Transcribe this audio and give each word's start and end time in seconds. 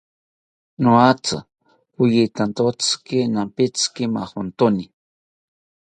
Niatzi 0.81 1.37
poyitantziki 1.93 3.19
nampitzi 3.33 4.03
majontoni 4.13 4.85